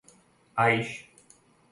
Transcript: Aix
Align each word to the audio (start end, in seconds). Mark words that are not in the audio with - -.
Aix 0.63 0.87